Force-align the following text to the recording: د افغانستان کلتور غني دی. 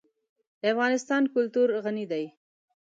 د 0.61 0.63
افغانستان 0.73 1.23
کلتور 1.33 1.67
غني 1.83 2.05
دی. 2.11 2.25